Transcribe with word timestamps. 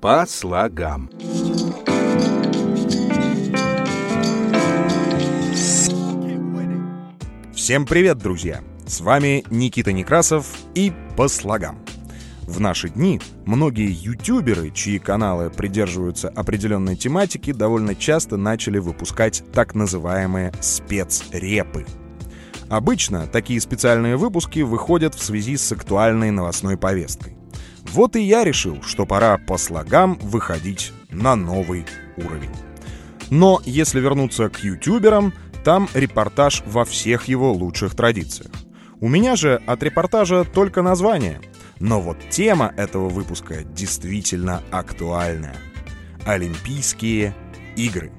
По 0.00 0.24
слогам. 0.26 1.10
Всем 7.54 7.84
привет, 7.84 8.16
друзья! 8.16 8.62
С 8.86 9.02
вами 9.02 9.44
Никита 9.50 9.92
Некрасов 9.92 10.46
и 10.74 10.90
«По 11.18 11.28
слогам». 11.28 11.80
В 12.44 12.60
наши 12.60 12.88
дни 12.88 13.20
многие 13.44 13.90
ютуберы, 13.90 14.70
чьи 14.70 14.98
каналы 14.98 15.50
придерживаются 15.50 16.30
определенной 16.30 16.96
тематики, 16.96 17.52
довольно 17.52 17.94
часто 17.94 18.38
начали 18.38 18.78
выпускать 18.78 19.44
так 19.52 19.74
называемые 19.74 20.50
спецрепы. 20.62 21.84
Обычно 22.70 23.26
такие 23.26 23.60
специальные 23.60 24.16
выпуски 24.16 24.60
выходят 24.60 25.14
в 25.14 25.22
связи 25.22 25.58
с 25.58 25.70
актуальной 25.72 26.30
новостной 26.30 26.78
повесткой. 26.78 27.39
Вот 27.92 28.14
и 28.14 28.22
я 28.22 28.44
решил, 28.44 28.82
что 28.82 29.04
пора 29.04 29.36
по 29.38 29.58
слогам 29.58 30.14
выходить 30.22 30.92
на 31.10 31.34
новый 31.34 31.84
уровень. 32.16 32.54
Но 33.30 33.60
если 33.64 34.00
вернуться 34.00 34.48
к 34.48 34.62
ютуберам, 34.62 35.32
там 35.64 35.88
репортаж 35.94 36.62
во 36.66 36.84
всех 36.84 37.28
его 37.28 37.52
лучших 37.52 37.94
традициях. 37.94 38.52
У 39.00 39.08
меня 39.08 39.34
же 39.34 39.60
от 39.66 39.82
репортажа 39.82 40.44
только 40.44 40.82
название. 40.82 41.40
Но 41.80 42.00
вот 42.00 42.18
тема 42.30 42.72
этого 42.76 43.08
выпуска 43.08 43.64
действительно 43.64 44.62
актуальная. 44.70 45.56
Олимпийские 46.26 47.34
игры. 47.76 48.12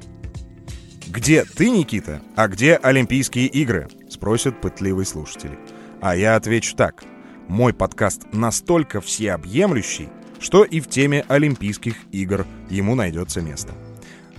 «Где 1.07 1.45
ты, 1.45 1.69
Никита, 1.69 2.21
а 2.35 2.47
где 2.47 2.75
Олимпийские 2.75 3.47
игры?»— 3.47 3.87
спросят 4.09 4.59
пытливые 4.59 5.05
слушатели. 5.05 5.57
А 6.01 6.15
я 6.15 6.35
отвечу 6.35 6.75
так. 6.75 7.03
Мой 7.51 7.73
подкаст 7.73 8.21
настолько 8.31 9.01
всеобъемлющий, 9.01 10.07
что 10.39 10.63
и 10.63 10.79
в 10.79 10.87
теме 10.87 11.25
Олимпийских 11.27 11.95
игр 12.13 12.47
ему 12.69 12.95
найдется 12.95 13.41
место. 13.41 13.73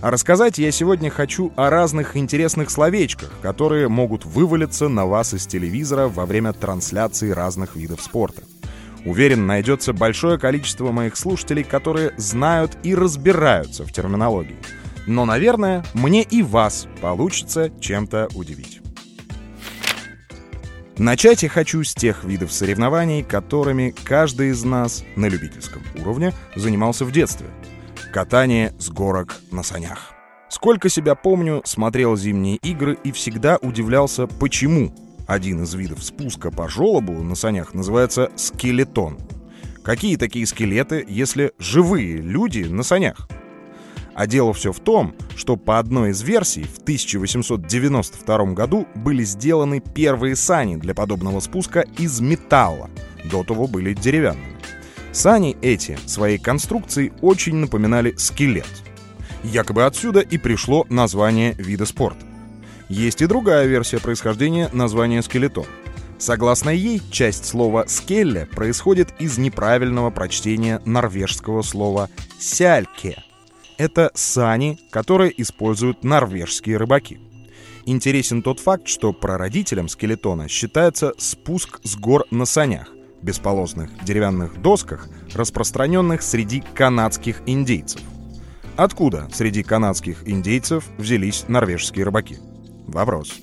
А 0.01 0.09
рассказать 0.09 0.57
я 0.57 0.71
сегодня 0.71 1.11
хочу 1.11 1.53
о 1.55 1.69
разных 1.69 2.17
интересных 2.17 2.71
словечках, 2.71 3.31
которые 3.43 3.87
могут 3.87 4.25
вывалиться 4.25 4.87
на 4.87 5.05
вас 5.05 5.35
из 5.35 5.45
телевизора 5.45 6.07
во 6.07 6.25
время 6.25 6.53
трансляции 6.53 7.29
разных 7.29 7.75
видов 7.75 8.01
спорта. 8.01 8.41
Уверен, 9.05 9.45
найдется 9.45 9.93
большое 9.93 10.39
количество 10.39 10.91
моих 10.91 11.15
слушателей, 11.15 11.63
которые 11.63 12.13
знают 12.17 12.79
и 12.81 12.95
разбираются 12.95 13.85
в 13.85 13.91
терминологии. 13.91 14.57
Но, 15.05 15.25
наверное, 15.25 15.85
мне 15.93 16.23
и 16.23 16.41
вас 16.41 16.87
получится 16.99 17.69
чем-то 17.79 18.29
удивить. 18.33 18.82
Начать 20.97 21.43
я 21.43 21.49
хочу 21.49 21.83
с 21.83 21.93
тех 21.93 22.23
видов 22.23 22.51
соревнований, 22.51 23.23
которыми 23.23 23.95
каждый 24.03 24.49
из 24.49 24.63
нас 24.63 25.03
на 25.15 25.25
любительском 25.25 25.81
уровне 25.99 26.33
занимался 26.55 27.05
в 27.05 27.11
детстве– 27.11 27.47
Катание 28.13 28.75
с 28.77 28.91
горок 28.91 29.37
на 29.49 29.63
санях. 29.63 30.13
Сколько 30.47 30.87
себя 30.87 31.15
помню, 31.15 31.63
смотрел 31.65 32.15
зимние 32.15 32.57
игры 32.57 32.95
и 33.03 33.11
всегда 33.11 33.57
удивлялся, 33.57 34.27
почему 34.27 34.93
один 35.25 35.63
из 35.63 35.73
видов 35.73 36.03
спуска 36.03 36.51
по 36.51 36.69
желобу 36.69 37.13
на 37.23 37.33
санях 37.33 37.73
называется 37.73 38.29
скелетон. 38.35 39.17
Какие 39.83 40.17
такие 40.17 40.45
скелеты, 40.45 41.03
если 41.09 41.53
живые 41.57 42.17
люди 42.17 42.65
на 42.65 42.83
санях? 42.83 43.27
А 44.15 44.27
дело 44.27 44.53
все 44.53 44.71
в 44.71 44.79
том, 44.79 45.15
что 45.35 45.57
по 45.57 45.79
одной 45.79 46.11
из 46.11 46.21
версий 46.21 46.63
в 46.63 46.79
1892 46.79 48.45
году 48.53 48.87
были 48.95 49.23
сделаны 49.23 49.79
первые 49.79 50.35
сани 50.35 50.75
для 50.75 50.93
подобного 50.93 51.39
спуска 51.39 51.81
из 51.97 52.21
металла. 52.21 52.89
До 53.25 53.43
того 53.43 53.67
были 53.67 53.93
деревянными. 53.93 54.57
Сани 55.11 55.57
эти 55.61 55.97
своей 56.05 56.37
конструкцией 56.37 57.13
очень 57.21 57.55
напоминали 57.55 58.13
скелет. 58.17 58.67
Якобы 59.43 59.85
отсюда 59.85 60.21
и 60.21 60.37
пришло 60.37 60.85
название 60.89 61.53
вида 61.53 61.85
спорта. 61.85 62.25
Есть 62.89 63.21
и 63.21 63.25
другая 63.27 63.65
версия 63.65 63.99
происхождения 63.99 64.69
названия 64.73 65.21
скелетон. 65.21 65.65
Согласно 66.17 66.69
ей, 66.69 67.01
часть 67.11 67.45
слова 67.45 67.85
«скелле» 67.87 68.45
происходит 68.45 69.09
из 69.19 69.37
неправильного 69.37 70.09
прочтения 70.09 70.81
норвежского 70.85 71.63
слова 71.63 72.09
«сяльке». 72.39 73.23
Это 73.77 74.11
сани, 74.13 74.79
которые 74.91 75.33
используют 75.41 76.03
норвежские 76.03 76.77
рыбаки. 76.77 77.19
Интересен 77.85 78.41
тот 78.41 78.59
факт, 78.59 78.87
что 78.87 79.11
прародителем 79.11 79.89
скелетона 79.89 80.47
считается 80.47 81.13
спуск 81.17 81.79
с 81.83 81.95
гор 81.95 82.25
на 82.31 82.45
санях, 82.45 82.89
бесполосных 83.21 83.89
деревянных 84.05 84.61
досках, 84.61 85.07
распространенных 85.33 86.21
среди 86.21 86.63
канадских 86.73 87.41
индейцев. 87.45 88.01
Откуда 88.75 89.27
среди 89.33 89.63
канадских 89.63 90.27
индейцев 90.27 90.85
взялись 90.97 91.45
норвежские 91.47 92.05
рыбаки? 92.05 92.37
Вопрос. 92.87 93.33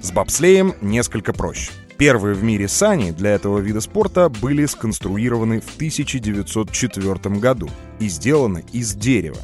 С 0.00 0.10
бобслеем 0.10 0.74
несколько 0.80 1.32
проще. 1.32 1.70
Первые 1.98 2.34
в 2.34 2.42
мире 2.42 2.68
сани 2.68 3.10
для 3.12 3.30
этого 3.30 3.58
вида 3.58 3.80
спорта 3.80 4.28
были 4.28 4.66
сконструированы 4.66 5.60
в 5.60 5.76
1904 5.76 7.36
году 7.36 7.68
и 8.00 8.08
сделаны 8.08 8.64
из 8.72 8.94
дерева. 8.94 9.40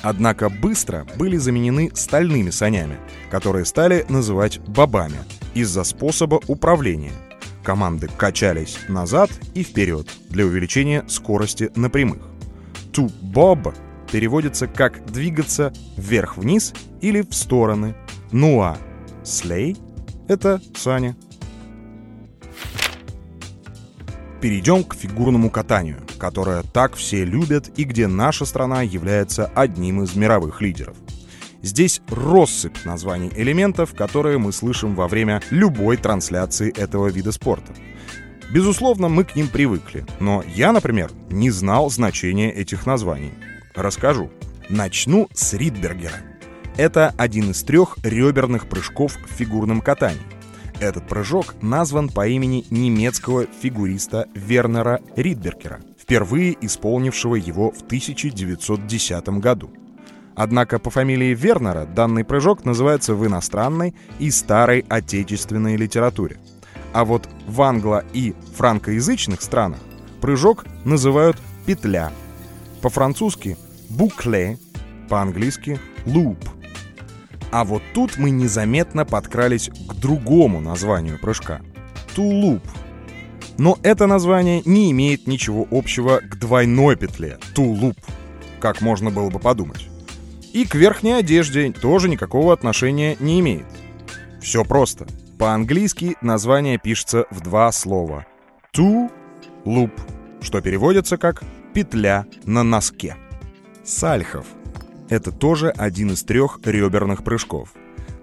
Однако 0.00 0.48
быстро 0.48 1.06
были 1.16 1.36
заменены 1.36 1.90
стальными 1.94 2.50
санями, 2.50 2.98
которые 3.30 3.64
стали 3.64 4.06
называть 4.08 4.60
бобами 4.60 5.18
из-за 5.54 5.84
способа 5.84 6.40
управления– 6.46 7.12
команды 7.68 8.08
качались 8.08 8.78
назад 8.88 9.30
и 9.52 9.62
вперед 9.62 10.08
для 10.30 10.46
увеличения 10.46 11.04
скорости 11.06 11.70
на 11.74 11.90
прямых. 11.90 12.22
To 12.92 13.12
bob 13.22 13.74
переводится 14.10 14.66
как 14.66 15.04
«двигаться 15.12 15.74
вверх-вниз» 15.98 16.72
или 17.02 17.20
«в 17.20 17.34
стороны». 17.34 17.94
Ну 18.32 18.62
а 18.62 18.78
sleigh— 19.22 19.76
это 20.28 20.62
сани. 20.74 21.14
Перейдем 24.40 24.84
к 24.84 24.94
фигурному 24.94 25.50
катанию, 25.50 25.98
которое 26.16 26.62
так 26.62 26.94
все 26.94 27.24
любят 27.24 27.70
и 27.76 27.82
где 27.82 28.06
наша 28.06 28.44
страна 28.44 28.82
является 28.82 29.46
одним 29.46 30.02
из 30.04 30.14
мировых 30.14 30.60
лидеров. 30.60 30.96
Здесь 31.60 32.00
россыпь 32.08 32.84
названий 32.84 33.32
элементов, 33.34 33.94
которые 33.94 34.38
мы 34.38 34.52
слышим 34.52 34.94
во 34.94 35.08
время 35.08 35.42
любой 35.50 35.96
трансляции 35.96 36.70
этого 36.70 37.08
вида 37.08 37.32
спорта. 37.32 37.72
Безусловно, 38.52 39.08
мы 39.08 39.24
к 39.24 39.34
ним 39.34 39.48
привыкли, 39.48 40.06
но 40.20 40.44
я, 40.54 40.70
например, 40.70 41.10
не 41.30 41.50
знал 41.50 41.90
значения 41.90 42.52
этих 42.52 42.86
названий. 42.86 43.32
Расскажу. 43.74 44.30
Начну 44.68 45.28
с 45.34 45.52
Ридбергера. 45.52 46.20
Это 46.76 47.12
один 47.18 47.50
из 47.50 47.62
трех 47.64 47.98
реберных 48.04 48.68
прыжков 48.68 49.16
в 49.16 49.34
фигурном 49.34 49.80
катании. 49.80 50.37
Этот 50.80 51.08
прыжок 51.08 51.56
назван 51.60 52.08
по 52.08 52.28
имени 52.28 52.64
немецкого 52.70 53.46
фигуриста 53.46 54.28
Вернера 54.34 55.00
Ридбергера, 55.16 55.80
впервые 55.98 56.56
исполнившего 56.60 57.34
его 57.34 57.72
в 57.72 57.82
1910 57.82 59.28
году. 59.40 59.70
Однако 60.36 60.78
по 60.78 60.90
фамилии 60.90 61.34
Вернера 61.34 61.84
данный 61.84 62.24
прыжок 62.24 62.64
называется 62.64 63.16
в 63.16 63.26
иностранной 63.26 63.96
и 64.20 64.30
старой 64.30 64.84
отечественной 64.88 65.74
литературе. 65.74 66.38
А 66.92 67.04
вот 67.04 67.28
в 67.48 67.60
англо- 67.60 68.04
и 68.12 68.34
франкоязычных 68.56 69.42
странах 69.42 69.80
прыжок 70.20 70.64
называют 70.84 71.36
петля. 71.66 72.12
По-французски 72.82 73.56
«букле», 73.88 74.58
по-английски 75.08 75.80
«луп». 76.06 76.38
А 77.50 77.64
вот 77.64 77.82
тут 77.94 78.18
мы 78.18 78.30
незаметно 78.30 79.04
подкрались 79.04 79.70
к 79.70 79.94
другому 79.94 80.60
названию 80.60 81.18
прыжка— 81.18 81.60
«тулуп». 82.14 82.62
Но 83.56 83.78
это 83.82 84.06
название 84.06 84.62
не 84.64 84.90
имеет 84.92 85.26
ничего 85.26 85.66
общего 85.70 86.18
к 86.18 86.38
двойной 86.38 86.96
петле— 86.96 87.38
«тулуп», 87.54 87.96
как 88.60 88.80
можно 88.80 89.10
было 89.10 89.30
бы 89.30 89.38
подумать. 89.38 89.88
И 90.52 90.64
к 90.64 90.74
верхней 90.74 91.12
одежде 91.12 91.72
тоже 91.72 92.08
никакого 92.08 92.52
отношения 92.52 93.16
не 93.20 93.40
имеет. 93.40 93.66
Все 94.40 94.64
просто. 94.64 95.06
По-английски 95.38 96.16
название 96.20 96.78
пишется 96.78 97.26
в 97.30 97.40
два 97.40 97.70
слова. 97.72 98.26
Loop, 99.64 99.90
что 100.40 100.60
переводится 100.60 101.16
как 101.16 101.42
«петля 101.74 102.26
на 102.44 102.62
носке». 102.62 103.16
Сальхов. 103.84 104.46
Это 105.08 105.32
тоже 105.32 105.70
один 105.70 106.12
из 106.12 106.22
трех 106.22 106.60
реберных 106.64 107.24
прыжков. 107.24 107.70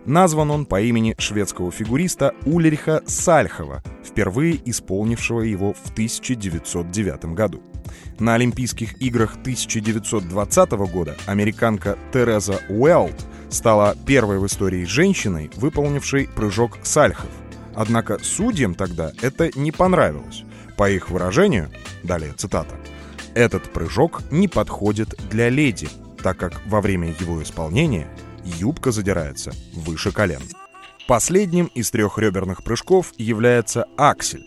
Назван 0.05 0.51
он 0.51 0.65
по 0.67 0.79
имени 0.79 1.15
шведского 1.17 1.71
фигуриста 1.71 2.35
Ульриха 2.45 3.01
Сальхова, 3.07 3.81
впервые 4.03 4.59
исполнившего 4.69 5.41
его 5.41 5.73
в 5.73 5.91
1909 5.91 7.25
году. 7.33 7.63
На 8.19 8.35
Олимпийских 8.35 9.01
играх 9.01 9.33
1920 9.37 10.71
года 10.91 11.15
американка 11.25 11.97
Тереза 12.13 12.59
Уэлд 12.69 13.25
стала 13.49 13.95
первой 14.05 14.37
в 14.37 14.45
истории 14.45 14.85
женщиной, 14.85 15.49
выполнившей 15.55 16.29
прыжок 16.35 16.77
сальхов. 16.83 17.29
Однако 17.73 18.19
судьям 18.23 18.75
тогда 18.75 19.11
это 19.23 19.49
не 19.57 19.71
понравилось. 19.71 20.43
По 20.77 20.89
их 20.89 21.09
выражению, 21.09 21.69
далее 22.03 22.33
цитата, 22.33 22.75
Этот 23.33 23.63
прыжок 23.73 24.21
не 24.31 24.47
подходит 24.47 25.15
для 25.29 25.49
леди, 25.49 25.89
так 26.25 26.37
как 26.37 26.59
во 26.65 26.81
время 26.81 27.13
его 27.19 27.43
исполнения 27.43 28.07
юбка 28.43 28.91
задирается 28.91 29.53
выше 29.75 30.11
колен. 30.11 30.41
Последним 31.07 31.67
из 31.75 31.91
трех 31.91 32.17
реберных 32.17 32.63
прыжков 32.63 33.13
является 33.19 33.85
аксель. 33.95 34.43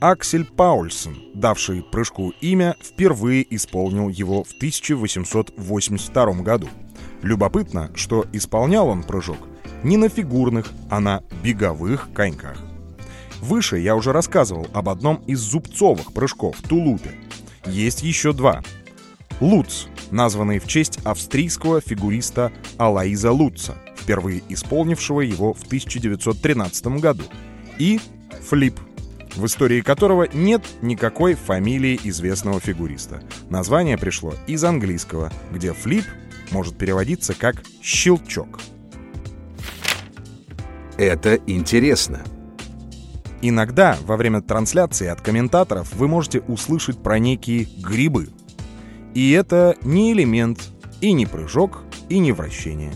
Аксель 0.00 0.46
Паульсон, 0.46 1.18
давший 1.34 1.82
прыжку 1.82 2.32
имя, 2.40 2.74
впервые 2.82 3.44
исполнил 3.54 4.08
его 4.08 4.44
в 4.44 4.52
1882 4.56 6.32
году. 6.36 6.70
Любопытно, 7.20 7.90
что 7.94 8.24
исполнял 8.32 8.88
он 8.88 9.02
прыжок 9.02 9.46
не 9.82 9.98
на 9.98 10.08
фигурных, 10.08 10.72
а 10.88 11.00
на 11.00 11.22
беговых 11.42 12.14
коньках. 12.14 12.56
Выше 13.42 13.76
я 13.76 13.94
уже 13.94 14.12
рассказывал 14.12 14.68
об 14.72 14.88
одном 14.88 15.16
из 15.26 15.40
зубцовых 15.40 16.14
прыжков— 16.14 16.56
тулупе. 16.66 17.10
Есть 17.66 18.02
еще 18.02 18.32
два. 18.32 18.62
Луц, 19.40 19.88
названный 20.10 20.58
в 20.58 20.66
честь 20.66 20.98
австрийского 21.04 21.80
фигуриста 21.80 22.52
Алаиза 22.78 23.32
Лутца, 23.32 23.74
впервые 23.96 24.42
исполнившего 24.48 25.20
его 25.20 25.54
в 25.54 25.64
1913 25.64 26.86
году, 26.98 27.24
и 27.78 28.00
флип, 28.48 28.78
в 29.36 29.46
истории 29.46 29.80
которого 29.80 30.28
нет 30.32 30.62
никакой 30.82 31.34
фамилии 31.34 32.00
известного 32.04 32.60
фигуриста. 32.60 33.22
Название 33.50 33.98
пришло 33.98 34.34
из 34.46 34.62
английского, 34.64 35.32
где 35.50 35.72
флип 35.72 36.04
может 36.50 36.76
переводиться 36.76 37.34
как 37.34 37.62
«щелчок». 37.82 38.60
Это 40.96 41.40
интересно. 41.46 42.22
Иногда 43.42 43.98
во 44.02 44.16
время 44.16 44.40
трансляции 44.40 45.08
от 45.08 45.20
комментаторов 45.20 45.92
вы 45.94 46.06
можете 46.06 46.40
услышать 46.40 47.02
про 47.02 47.18
некие 47.18 47.66
грибы. 47.82 48.28
И 49.14 49.30
это 49.30 49.76
не 49.82 50.12
элемент, 50.12 50.60
и 51.00 51.12
не 51.12 51.24
прыжок, 51.24 51.82
и 52.08 52.18
не 52.18 52.32
вращение. 52.32 52.92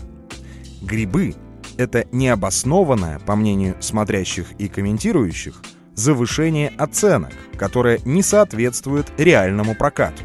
Грибы— 0.81 1.35
это 1.77 2.05
необоснованное, 2.11 3.19
по 3.19 3.35
мнению 3.35 3.77
смотрящих 3.79 4.51
и 4.57 4.67
комментирующих, 4.67 5.61
завышение 5.95 6.69
оценок, 6.77 7.33
которое 7.57 7.99
не 8.05 8.21
соответствует 8.21 9.07
реальному 9.17 9.75
прокату. 9.75 10.23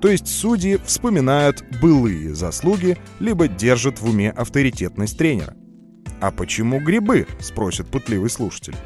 То 0.00 0.08
есть 0.08 0.28
судьи 0.28 0.78
вспоминают 0.84 1.64
былые 1.82 2.34
заслуги, 2.34 2.96
либо 3.18 3.48
держат 3.48 4.00
в 4.00 4.08
уме 4.08 4.30
авторитетность 4.30 5.18
тренера. 5.18 5.54
«А 6.20 6.30
почему 6.30 6.80
грибы?»— 6.80 7.26
спросит 7.40 7.88
пытливый 7.88 8.30
слушатель. 8.30 8.76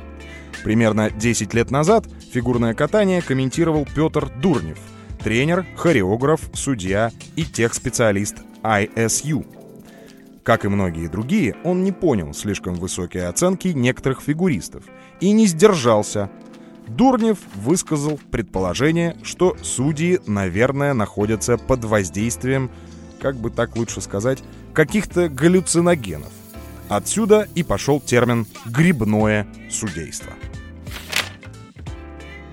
Примерно 0.64 1.10
10 1.10 1.54
лет 1.54 1.70
назад 1.70 2.06
фигурное 2.32 2.74
катание 2.74 3.20
комментировал 3.20 3.86
Петр 3.94 4.30
Дурнев, 4.40 4.78
тренер, 5.22 5.66
хореограф, 5.76 6.40
судья 6.52 7.10
и 7.36 7.44
техспециалист 7.44 8.36
ISU. 8.62 9.46
Как 10.42 10.64
и 10.64 10.68
многие 10.68 11.08
другие, 11.08 11.56
он 11.62 11.84
не 11.84 11.92
понял 11.92 12.34
слишком 12.34 12.74
высокие 12.74 13.28
оценки 13.28 13.68
некоторых 13.68 14.20
фигуристов 14.20 14.84
и 15.20 15.30
не 15.32 15.46
сдержался. 15.46 16.30
Дурнев 16.88 17.38
высказал 17.54 18.18
предположение, 18.30 19.16
что 19.22 19.56
судьи, 19.62 20.18
наверное, 20.26 20.94
находятся 20.94 21.56
под 21.56 21.84
воздействием, 21.84 22.70
как 23.20 23.36
бы 23.36 23.50
так 23.50 23.76
лучше 23.76 24.00
сказать, 24.00 24.42
каких-то 24.74 25.28
галлюциногенов. 25.28 26.32
Отсюда 26.88 27.48
и 27.54 27.62
пошел 27.62 28.00
термин 28.00 28.46
«грибное 28.66 29.46
судейство». 29.70 30.32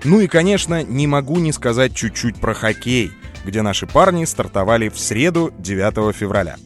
Ну 0.04 0.20
и, 0.20 0.26
конечно, 0.26 0.82
не 0.82 1.06
могу 1.06 1.38
не 1.38 1.52
сказать 1.52 1.94
чуть-чуть 1.94 2.36
про 2.36 2.54
хоккей, 2.54 3.12
где 3.44 3.62
наши 3.62 3.86
парни 3.86 4.24
стартовали 4.24 4.88
в 4.88 4.98
среду 4.98 5.52
9 5.58 6.14
февраля. 6.14 6.56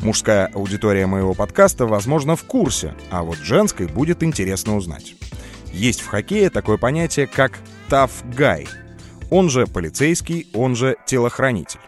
Мужская 0.00 0.50
аудитория 0.54 1.06
моего 1.06 1.34
подкаста, 1.34 1.86
возможно, 1.86 2.36
в 2.36 2.44
курсе, 2.44 2.94
а 3.10 3.22
вот 3.22 3.36
женской 3.36 3.86
будет 3.86 4.22
интересно 4.22 4.76
узнать. 4.76 5.14
Есть 5.72 6.00
в 6.00 6.06
хоккее 6.06 6.50
такое 6.50 6.76
понятие, 6.76 7.26
как 7.26 7.58
«tough 7.88 8.10
guy», 8.36 8.68
он 9.30 9.50
же 9.50 9.66
полицейский, 9.66 10.46
он 10.54 10.76
же 10.76 10.96
телохранитель. 11.06 11.80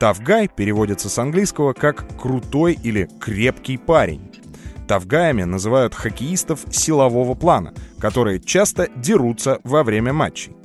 Guy 0.00 0.48
переводится 0.54 1.08
с 1.08 1.18
английского 1.18 1.72
как 1.72 2.06
«крутой» 2.20 2.78
или 2.80 3.08
«крепкий 3.20 3.78
парень». 3.78 4.30
Тавгаями 4.88 5.42
называют 5.42 5.94
хоккеистов 5.94 6.60
силового 6.70 7.34
плана, 7.34 7.74
которые 8.00 8.40
часто 8.40 8.88
дерутся 8.96 9.60
во 9.62 9.84
время 9.84 10.14
матчей. 10.14 10.56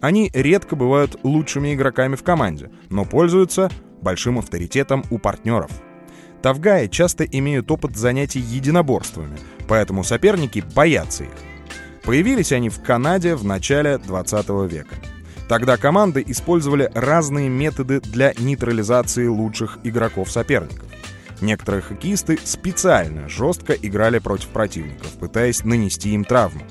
Они 0.00 0.30
редко 0.32 0.76
бывают 0.76 1.16
лучшими 1.24 1.74
игроками 1.74 2.14
в 2.14 2.22
команде, 2.22 2.70
но 2.90 3.04
пользуются 3.04 3.70
большим 4.00 4.38
авторитетом 4.38 5.02
у 5.10 5.18
партнеров. 5.18 5.70
Тавгаи 6.42 6.86
часто 6.86 7.24
имеют 7.24 7.70
опыт 7.72 7.96
занятий 7.96 8.40
единоборствами, 8.40 9.36
поэтому 9.66 10.04
соперники 10.04 10.62
боятся 10.74 11.24
их. 11.24 11.30
Появились 12.04 12.52
они 12.52 12.68
в 12.68 12.82
Канаде 12.82 13.34
в 13.34 13.44
начале 13.44 13.98
20 13.98 14.48
века. 14.70 14.94
Тогда 15.48 15.76
команды 15.76 16.24
использовали 16.26 16.88
разные 16.94 17.48
методы 17.48 18.00
для 18.00 18.32
нейтрализации 18.38 19.26
лучших 19.26 19.78
игроков 19.82 20.30
соперников. 20.30 20.86
Некоторые 21.42 21.82
хоккеисты 21.82 22.38
специально 22.44 23.28
жестко 23.28 23.72
играли 23.72 24.20
против 24.20 24.48
противников, 24.50 25.12
пытаясь 25.18 25.64
нанести 25.64 26.10
им 26.10 26.24
травму. 26.24 26.62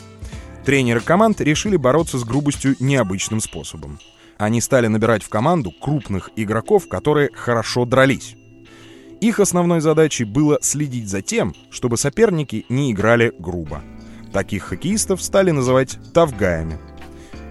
Тренеры 0.66 1.02
команд 1.02 1.42
решили 1.42 1.76
бороться 1.76 2.18
с 2.18 2.24
грубостью 2.24 2.78
необычным 2.80 3.42
способом. 3.42 4.00
Они 4.38 4.62
стали 4.62 4.88
набирать 4.88 5.24
в 5.24 5.30
команду 5.30 5.72
крупных 5.72 6.30
игроков, 6.38 6.88
которые 6.88 7.32
хорошо 7.34 7.84
дрались. 7.84 8.38
Их 9.20 9.42
основной 9.42 9.82
задачей 9.82 10.24
было 10.24 10.58
следить 10.62 11.10
за 11.10 11.22
тем, 11.22 11.54
чтобы 11.70 11.98
соперники 11.98 12.66
не 12.70 12.94
играли 12.94 13.34
грубо. 13.38 13.84
Таких 14.32 14.64
хоккеистов 14.64 15.22
стали 15.22 15.52
называть 15.52 16.00
тавгаями– 16.14 16.80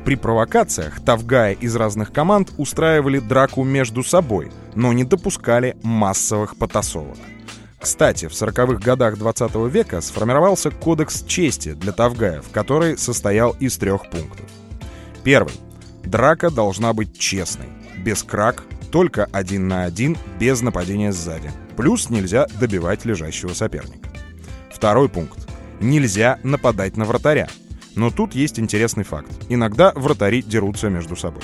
при 0.05 0.17
провокациях 0.17 1.00
Тавгая 1.05 1.52
из 1.52 1.76
разных 1.76 2.12
команд 2.12 2.52
устраивали 2.56 3.19
драку 3.19 3.64
между 3.64 4.02
собой, 4.02 4.50
но 4.75 4.93
не 4.93 5.05
допускали 5.05 5.76
массовых 5.82 6.56
потасовок. 6.56 7.19
Кстати, 7.81 8.26
в 8.26 8.32
40-х 8.32 8.85
годах 8.85 9.17
20 9.17 9.55
века 9.73 10.00
сформировался 10.00 10.70
кодекс 10.70 11.25
чести 11.25 11.73
для 11.73 11.93
Тавгаев, 11.93 12.49
который 12.52 12.99
состоял 12.99 13.52
из 13.58 13.79
трех 13.79 14.11
пунктов. 14.11 14.47
Первый. 15.25 15.55
Драка 16.05 16.50
должна 16.50 16.93
быть 16.93 17.19
честной, 17.19 17.69
без 17.99 18.23
крак, 18.23 18.64
только 18.90 19.28
один 19.33 19.69
на 19.69 19.85
один, 19.85 20.16
без 20.38 20.61
нападения 20.61 21.12
сзади. 21.12 21.50
Плюс 21.76 22.11
нельзя 22.11 22.47
добивать 22.59 23.04
лежащего 23.04 23.54
соперника. 23.54 24.11
Второй 24.71 25.09
пункт. 25.09 25.49
Нельзя 25.80 26.38
нападать 26.42 26.97
на 26.97 27.04
вратаря. 27.04 27.49
Но 27.97 28.11
тут 28.11 28.35
есть 28.35 28.59
интересный 28.59 29.04
факт. 29.04 29.30
Иногда 29.49 29.92
вратари 29.94 30.42
дерутся 30.42 30.88
между 30.88 31.16
собой. 31.16 31.42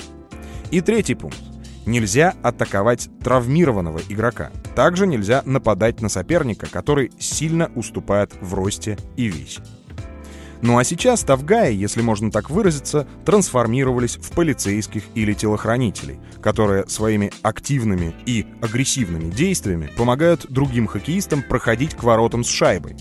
И 0.71 0.81
третий 0.81 1.15
пункт. 1.15 1.39
Нельзя 1.85 2.35
атаковать 2.43 3.09
травмированного 3.23 4.01
игрока. 4.09 4.51
Также 4.75 5.07
нельзя 5.07 5.41
нападать 5.45 6.01
на 6.01 6.09
соперника, 6.09 6.67
который 6.69 7.11
сильно 7.17 7.71
уступает 7.75 8.33
в 8.41 8.53
росте 8.53 8.97
и 9.15 9.27
весе. 9.27 9.61
Ну 10.61 10.77
а 10.79 10.83
сейчас 10.83 11.21
тавгаи, 11.21 11.73
если 11.73 12.01
можно 12.01 12.31
так 12.31 12.49
выразиться, 12.49 13.07
трансформировались 13.25 14.17
в 14.17 14.31
полицейских 14.31 15.03
или 15.13 15.33
телохранителей, 15.33 16.19
которые 16.41 16.87
своими 16.89 17.31
активными 17.43 18.15
и 18.25 18.47
агрессивными 18.61 19.29
действиями 19.29 19.91
помогают 19.95 20.47
другим 20.49 20.87
хоккеистам 20.87 21.43
проходить 21.43 21.93
к 21.93 22.03
воротам 22.03 22.43
с 22.43 22.49
шайбой. 22.49 22.95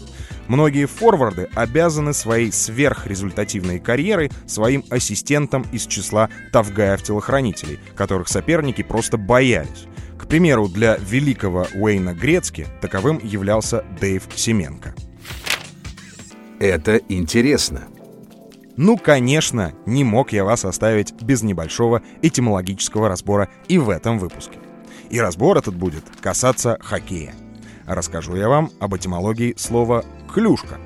Многие 0.49 0.87
форварды 0.87 1.49
обязаны 1.55 2.13
своей 2.13 2.53
сверхрезультативной 2.53 3.81
карьерой 3.81 4.31
своим 4.47 4.85
ассистентам 4.91 5.67
из 5.73 5.87
числа 5.87 6.29
тавгаев-телохранителей, 6.53 7.81
которых 7.97 8.29
соперники 8.29 8.83
просто 8.83 9.17
боялись. 9.17 9.87
К 10.19 10.27
примеру, 10.27 10.69
для 10.69 10.97
великого 10.97 11.67
Уэйна 11.75 12.15
Грецки 12.15 12.67
таковым 12.81 13.21
являлся 13.23 13.85
Дэйв 14.01 14.23
Семенко. 14.35 14.95
Это 16.59 16.97
интересно. 17.09 17.85
Ну, 18.77 18.97
конечно, 18.99 19.73
не 19.87 20.05
мог 20.05 20.33
я 20.33 20.45
вас 20.45 20.65
оставить 20.65 21.13
без 21.23 21.43
небольшого 21.43 22.03
этимологического 22.23 23.09
разбора 23.09 23.49
и 23.69 23.79
в 23.79 23.91
этом 23.91 24.19
выпуске. 24.19 24.59
И 25.11 25.21
разбор 25.21 25.57
этот 25.59 25.75
будет 25.75 26.05
касаться 26.21 26.79
хоккея. 26.81 27.35
Расскажу 27.87 28.37
я 28.37 28.49
вам 28.49 28.71
об 28.81 28.97
этимологии 28.97 29.55
слова 29.57 30.05
«клюшка». 30.33 30.79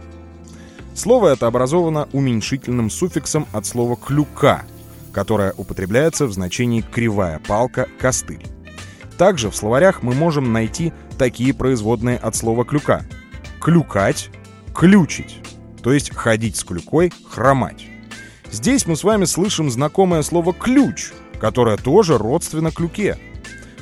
Слово 0.94 1.28
это 1.28 1.46
образовано 1.46 2.08
уменьшительным 2.12 2.90
суффиксом 2.90 3.46
от 3.52 3.66
слова 3.66 3.96
«клюка», 3.96 4.64
которое 5.12 5.52
употребляется 5.56 6.26
в 6.26 6.32
значении 6.32 6.82
«кривая 6.82 7.40
палка», 7.46 7.88
«костыль». 7.98 8.46
Также 9.16 9.50
в 9.50 9.56
словарях 9.56 10.02
мы 10.02 10.14
можем 10.14 10.52
найти 10.52 10.92
такие 11.18 11.54
производные 11.54 12.16
от 12.16 12.36
слова 12.36 12.64
«клюка». 12.64 13.02
Клюкать, 13.60 14.30
ключить 14.74 15.40
то 15.82 15.92
есть 15.92 16.14
ходить 16.14 16.56
с 16.56 16.64
клюкой, 16.64 17.12
хромать. 17.28 17.86
Здесь 18.50 18.86
мы 18.86 18.96
с 18.96 19.04
вами 19.04 19.24
слышим 19.24 19.70
знакомое 19.70 20.22
слово 20.22 20.52
«ключ», 20.52 21.12
которое 21.40 21.76
тоже 21.76 22.18
родственно 22.18 22.70
клюке. 22.70 23.18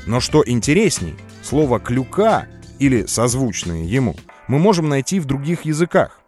Но 0.07 0.21
что 0.21 0.43
интересней, 0.47 1.17
слово 1.43 1.81
«клюка» 1.81 2.47
или 2.79 3.07
созвучные 3.07 3.87
ему 3.87 4.17
мы 4.47 4.59
можем 4.59 4.89
найти 4.89 5.21
в 5.21 5.25
других 5.25 5.65
языках. 5.65 6.21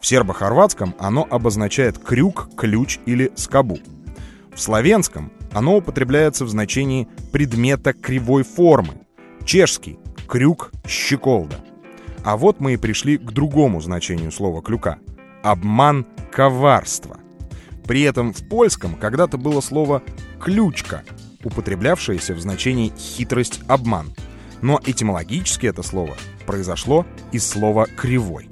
В 0.00 0.06
сербо-хорватском 0.06 0.94
оно 0.98 1.26
обозначает 1.30 1.98
крюк, 1.98 2.48
ключ 2.56 2.98
или 3.06 3.30
скобу. 3.36 3.78
В 4.54 4.60
славянском 4.60 5.30
оно 5.52 5.76
употребляется 5.76 6.44
в 6.44 6.48
значении 6.48 7.08
предмета 7.32 7.92
кривой 7.92 8.42
формы. 8.42 9.02
Чешский– 9.44 9.98
крюк, 10.28 10.70
щеколда. 10.86 11.56
А 12.24 12.36
вот 12.36 12.60
мы 12.60 12.74
и 12.74 12.76
пришли 12.76 13.18
к 13.18 13.30
другому 13.32 13.80
значению 13.80 14.30
слова 14.30 14.62
«клюка»— 14.62 14.98
обман, 15.42 16.06
коварство. 16.30 17.18
При 17.84 18.02
этом 18.02 18.32
в 18.32 18.46
польском 18.48 18.94
когда-то 18.94 19.38
было 19.38 19.60
слово 19.60 20.02
«ключка», 20.40 21.02
употреблявшееся 21.42 22.34
в 22.34 22.40
значении 22.40 22.92
«хитрость, 22.96 23.60
обман». 23.66 24.12
Но 24.62 24.80
этимологически 24.84 25.66
это 25.66 25.82
слово 25.82 26.16
произошло 26.46 27.06
из 27.32 27.48
слова 27.48 27.86
«кривой». 27.86 28.48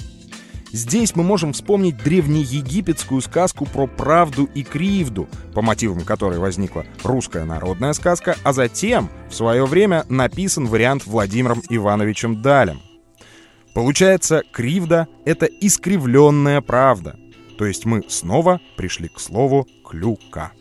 Здесь 0.70 1.16
мы 1.16 1.22
можем 1.22 1.54
вспомнить 1.54 1.96
древнеегипетскую 2.02 3.22
сказку 3.22 3.64
про 3.64 3.86
правду 3.86 4.48
и 4.54 4.62
кривду, 4.62 5.26
по 5.54 5.62
мотивам 5.62 6.02
которой 6.02 6.38
возникла 6.38 6.84
русская 7.02 7.44
народная 7.44 7.94
сказка, 7.94 8.36
а 8.44 8.52
затем, 8.52 9.08
в 9.30 9.34
свое 9.34 9.64
время, 9.64 10.04
написан 10.10 10.66
вариант 10.66 11.06
Владимиром 11.06 11.62
Ивановичем 11.70 12.42
Далем. 12.42 12.82
Получается, 13.72 14.42
кривда— 14.52 15.08
это 15.24 15.46
искривленная 15.46 16.60
правда. 16.60 17.16
То 17.56 17.64
есть 17.64 17.86
мы 17.86 18.04
снова 18.08 18.60
пришли 18.76 19.08
к 19.08 19.18
слову 19.20 19.66
«клюка». 19.88 20.52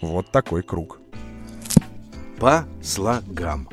Вот 0.00 0.30
такой 0.30 0.62
круг. 0.62 1.00
По 2.38 2.64
слогам. 2.82 3.68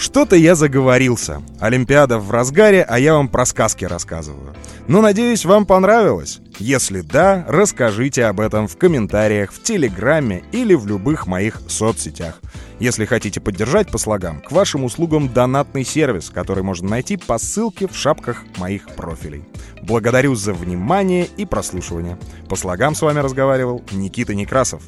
Что-то 0.00 0.34
я 0.34 0.54
заговорился. 0.54 1.42
Олимпиада 1.60 2.18
в 2.18 2.30
разгаре, 2.30 2.82
а 2.82 2.98
я 2.98 3.12
вам 3.12 3.28
про 3.28 3.44
сказки 3.44 3.84
рассказываю. 3.84 4.54
Но 4.88 5.02
надеюсь, 5.02 5.44
вам 5.44 5.66
понравилось. 5.66 6.40
Если 6.58 7.02
да, 7.02 7.44
расскажите 7.46 8.24
об 8.24 8.40
этом 8.40 8.66
в 8.66 8.78
комментариях 8.78 9.52
в 9.52 9.62
Телеграме 9.62 10.42
или 10.52 10.72
в 10.72 10.86
любых 10.86 11.26
моих 11.26 11.60
соцсетях. 11.68 12.40
Если 12.78 13.04
хотите 13.04 13.42
поддержать 13.42 13.90
по 13.90 13.98
слогам, 13.98 14.40
к 14.40 14.52
вашим 14.52 14.84
услугам 14.84 15.28
донатный 15.28 15.84
сервис, 15.84 16.30
который 16.30 16.62
можно 16.62 16.88
найти 16.88 17.18
по 17.18 17.36
ссылке 17.36 17.86
в 17.86 17.94
шапках 17.94 18.44
моих 18.56 18.86
профилей. 18.96 19.44
Благодарю 19.82 20.34
за 20.34 20.54
внимание 20.54 21.28
и 21.36 21.44
прослушивание. 21.44 22.18
По 22.48 22.56
слогам 22.56 22.94
с 22.94 23.02
вами 23.02 23.18
разговаривал 23.18 23.84
Никита 23.92 24.34
Некрасов. 24.34 24.82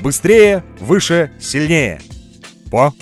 Быстрее, 0.00 0.64
выше, 0.80 1.30
сильнее. 1.38 2.00
По 2.70 2.94